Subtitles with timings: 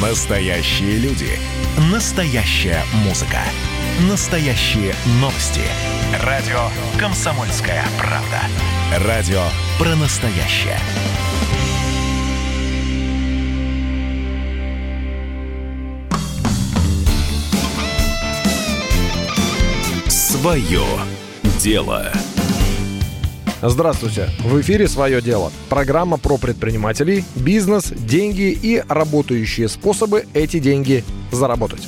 [0.00, 1.28] Настоящие люди.
[1.92, 3.40] Настоящая музыка.
[4.08, 5.60] Настоящие новости.
[6.24, 8.40] Радио «Комсомольская правда».
[9.06, 9.42] Радио
[9.78, 10.78] про настоящее.
[20.08, 20.86] Свое
[21.58, 22.10] дело.
[23.62, 24.30] Здравствуйте!
[24.42, 31.86] В эфире «Свое дело»– программа про предпринимателей, бизнес, деньги и работающие способы эти деньги заработать.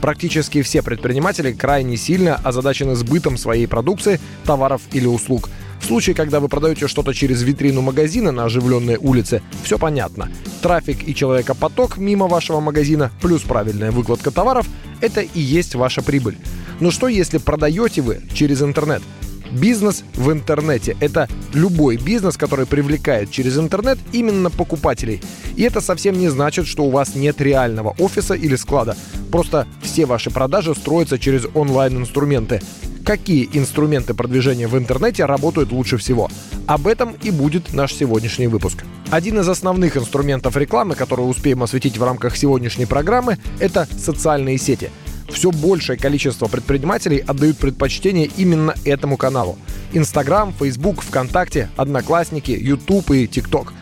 [0.00, 5.50] Практически все предприниматели крайне сильно озадачены сбытом своей продукции, товаров или услуг.
[5.82, 10.30] В случае, когда вы продаете что-то через витрину магазина на оживленной улице, все понятно.
[10.62, 14.66] Трафик и человекопоток мимо вашего магазина плюс правильная выкладка товаров–
[15.02, 16.38] это и есть ваша прибыль.
[16.80, 19.02] Но что если продаете вы через интернет–
[19.52, 25.20] Бизнес в интернете– это любой бизнес, который привлекает через интернет именно покупателей.
[25.56, 28.96] И это совсем не значит, что у вас нет реального офиса или склада.
[29.32, 32.60] Просто все ваши продажи строятся через онлайн-инструменты.
[33.04, 36.30] Какие инструменты продвижения в интернете работают лучше всего?
[36.66, 38.84] Об этом и будет наш сегодняшний выпуск.
[39.10, 44.90] Один из основных инструментов рекламы, который успеем осветить в рамках сегодняшней программы, это социальные сети–
[45.32, 49.58] все большее количество предпринимателей отдают предпочтение именно этому каналу.
[49.92, 53.72] Инстаграм, Фейсбук, ВКонтакте, Одноклассники, Ютуб и ТикТок.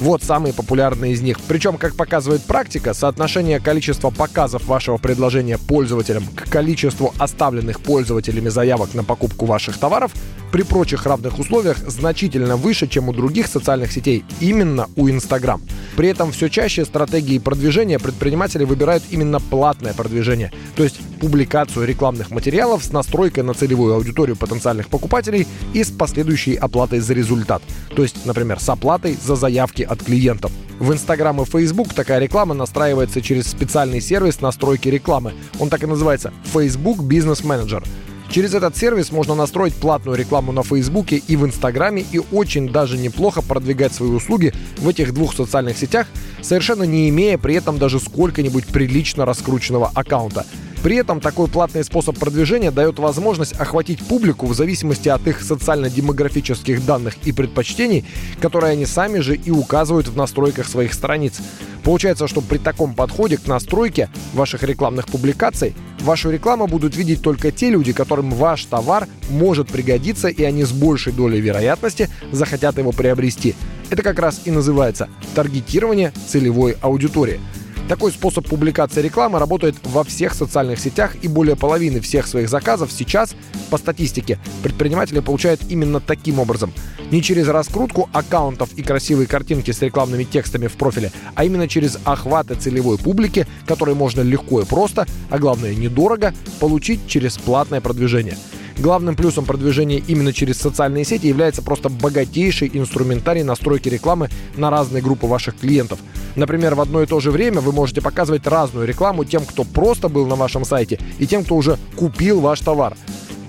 [0.00, 1.38] Вот самые популярные из них.
[1.46, 8.94] Причем, как показывает практика, соотношение количества показов вашего предложения пользователям к количеству оставленных пользователями заявок
[8.94, 10.12] на покупку ваших товаров
[10.52, 15.62] при прочих равных условиях значительно выше, чем у других социальных сетей, именно у Instagram.
[15.96, 22.30] При этом все чаще стратегии продвижения предприниматели выбирают именно платное продвижение, то есть публикацию рекламных
[22.30, 27.62] материалов с настройкой на целевую аудиторию потенциальных покупателей и с последующей оплатой за результат,
[27.94, 30.52] то есть, например, с оплатой за заявки от клиентов.
[30.78, 35.34] В Instagram и Facebook такая реклама настраивается через специальный сервис настройки рекламы.
[35.58, 37.86] Он так и называется Facebook Business Manager.
[38.30, 42.96] Через этот сервис можно настроить платную рекламу на Фейсбуке и в Инстаграме и очень даже
[42.96, 46.06] неплохо продвигать свои услуги в этих двух социальных сетях,
[46.40, 50.46] совершенно не имея при этом даже сколько-нибудь прилично раскрученного аккаунта.
[50.84, 56.86] При этом такой платный способ продвижения дает возможность охватить публику в зависимости от их социально-демографических
[56.86, 58.06] данных и предпочтений,
[58.40, 61.40] которые они сами же и указывают в настройках своих страниц.
[61.82, 67.50] Получается, что при таком подходе к настройке ваших рекламных публикаций вашу рекламу будут видеть только
[67.50, 72.92] те люди, которым ваш товар может пригодиться, и они с большей долей вероятности захотят его
[72.92, 73.54] приобрести.
[73.90, 77.40] Это как раз и называется таргетирование целевой аудитории–
[77.90, 82.92] такой способ публикации рекламы работает во всех социальных сетях, и более половины всех своих заказов
[82.92, 83.34] сейчас,
[83.68, 86.72] по статистике, предприниматели получают именно таким образом.
[87.10, 91.98] Не через раскрутку аккаунтов и красивые картинки с рекламными текстами в профиле, а именно через
[92.04, 98.38] охваты целевой публики, которые можно легко и просто, а главное недорого, получить через платное продвижение–
[98.80, 105.02] Главным плюсом продвижения именно через социальные сети является просто богатейший инструментарий настройки рекламы на разные
[105.02, 105.98] группы ваших клиентов.
[106.34, 110.08] Например, в одно и то же время вы можете показывать разную рекламу тем, кто просто
[110.08, 112.96] был на вашем сайте, и тем, кто уже купил ваш товар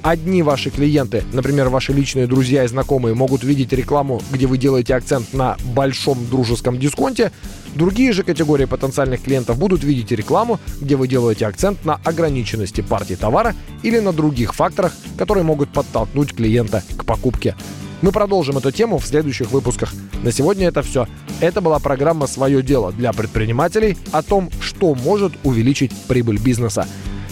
[0.01, 4.95] одни ваши клиенты, например, ваши личные друзья и знакомые, могут видеть рекламу, где вы делаете
[4.95, 7.31] акцент на большом дружеском дисконте,
[7.75, 13.15] другие же категории потенциальных клиентов будут видеть рекламу, где вы делаете акцент на ограниченности партии
[13.15, 17.55] товара или на других факторах, которые могут подтолкнуть клиента к покупке.
[18.01, 19.93] Мы продолжим эту тему в следующих выпусках.
[20.23, 21.07] На сегодня это все.
[21.39, 26.87] Это была программа «Свое дело» для предпринимателей о том, что может увеличить прибыль бизнеса.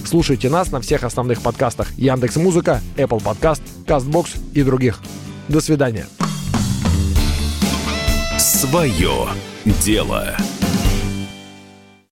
[0.10, 5.00] Слушайте нас на всех основных подкастах Яндекс Музыка, Apple Podcast, Castbox и других.
[5.48, 6.08] До свидания.
[8.40, 9.28] Свое
[9.86, 10.36] дело.